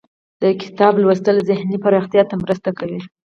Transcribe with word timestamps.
د 0.41 0.43
کتاب 0.61 0.93
لوستل 1.03 1.37
ذهني 1.49 1.77
پراختیا 1.83 2.23
ته 2.29 2.35
مرسته 2.43 2.69
کوي. 2.79 3.01